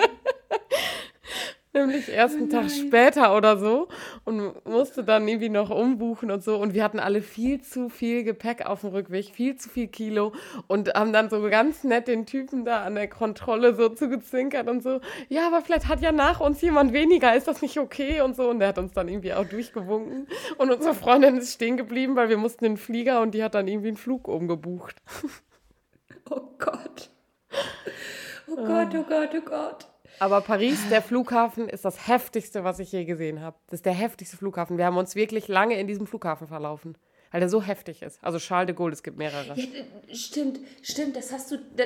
[1.74, 3.88] Nämlich erst einen Oh Tag später oder so
[4.26, 6.58] und musste dann irgendwie noch umbuchen und so.
[6.58, 10.34] Und wir hatten alle viel zu viel Gepäck auf dem Rückweg, viel zu viel Kilo
[10.68, 14.84] und haben dann so ganz nett den Typen da an der Kontrolle so zugezwinkert und
[14.84, 15.00] so.
[15.30, 18.50] Ja, aber vielleicht hat ja nach uns jemand weniger, ist das nicht okay und so.
[18.50, 20.28] Und der hat uns dann irgendwie auch durchgewunken.
[20.58, 23.56] Und unsere Freundin ist stehen geblieben, weil wir mussten in den Flieger und die hat
[23.56, 25.02] dann irgendwie einen Flug umgebucht.
[26.30, 27.10] Oh Gott.
[28.48, 29.91] Oh Gott, oh Gott, oh Gott.
[30.22, 33.56] Aber Paris, der Flughafen, ist das heftigste, was ich je gesehen habe.
[33.72, 34.78] Das ist der heftigste Flughafen.
[34.78, 36.96] Wir haben uns wirklich lange in diesem Flughafen verlaufen,
[37.32, 38.24] weil der so heftig ist.
[38.24, 39.56] Also Charles de Gaulle, es gibt mehrere.
[39.56, 39.66] Ja,
[40.14, 41.86] stimmt, stimmt, das hast du, da,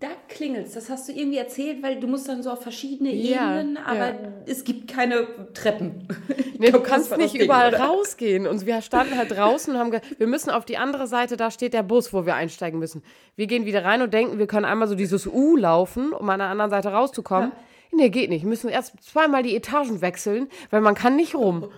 [0.00, 3.60] da klingelt's, das hast du irgendwie erzählt, weil du musst dann so auf verschiedene Ja,
[3.60, 4.32] Ebenen, aber ja.
[4.46, 6.08] es gibt keine Treppen.
[6.56, 7.84] Nee, du kannst nicht Ding, überall oder?
[7.84, 8.46] rausgehen.
[8.46, 11.50] Und wir standen halt draußen und haben gesagt, wir müssen auf die andere Seite, da
[11.50, 13.02] steht der Bus, wo wir einsteigen müssen.
[13.36, 16.38] Wir gehen wieder rein und denken, wir können einmal so dieses U laufen, um an
[16.38, 17.52] der anderen Seite rauszukommen.
[17.96, 18.42] Nee, geht nicht.
[18.42, 21.70] Wir müssen erst zweimal die Etagen wechseln, weil man kann nicht rum.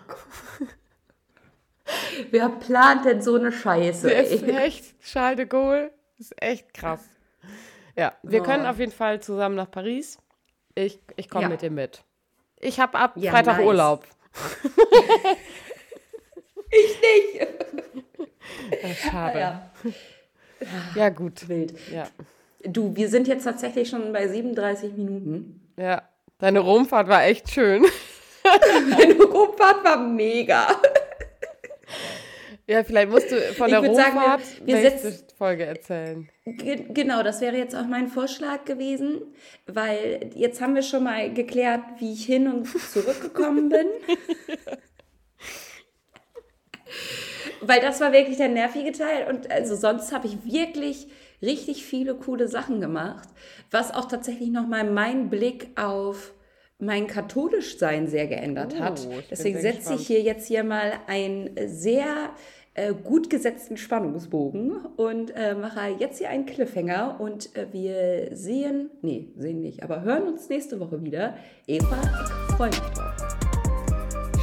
[2.31, 4.09] Wer plant denn so eine Scheiße?
[4.09, 7.01] Der ist echt, Charles de Gaulle, ist echt krass.
[7.97, 8.45] Ja, wir Oh.
[8.45, 10.19] können auf jeden Fall zusammen nach Paris.
[10.75, 11.49] Ich, ich komme Ja.
[11.51, 12.03] mit dir mit.
[12.61, 13.67] Ich habe ab Ja, Freitag nice.
[13.67, 14.05] Urlaub.
[16.69, 17.01] Ich
[18.83, 18.99] nicht.
[18.99, 19.39] Schade.
[19.39, 19.71] Ja,
[20.95, 21.49] Ja, gut.
[21.49, 21.75] wild.
[21.91, 22.09] Ja.
[22.64, 25.61] Du, wir sind jetzt tatsächlich schon bei 37 Minuten.
[25.77, 26.03] Ja.
[26.39, 27.85] Deine Rumfahrt war echt schön.
[28.91, 30.66] Meine Rumfahrt war mega.
[32.66, 34.16] Ja, vielleicht musst du von der würd sagen,
[34.64, 36.29] wir- Folge erzählen.
[36.45, 39.22] Ge- Genau, das wäre jetzt auch mein Vorschlag gewesen,
[39.66, 43.87] weil jetzt haben wir schon mal geklärt, wie ich hin und zurückgekommen bin.
[47.61, 51.09] weil das war wirklich der nervige Teil und also sonst habe ich wirklich
[51.43, 53.28] richtig viele coole Sachen gemacht,
[53.70, 56.32] was auch tatsächlich nochmal meinen Blick auf
[56.78, 59.09] mein Katholischsein sehr geändert Oh, hat.
[59.30, 62.30] Deswegen setze ich hier jetzt hier mal einen sehr
[62.74, 68.91] äh, gut gesetzten Spannungsbogen und äh, mache jetzt hier einen Cliffhanger und äh, wir sehen,
[69.01, 71.37] nee, sehen nicht, aber hören uns nächste Woche wieder.
[71.66, 71.99] Eva,
[72.49, 73.14] ich freue mich drauf.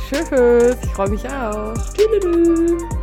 [0.09, 1.73] Tschüss, ich freue mich auch.
[1.93, 3.02] Tschüss.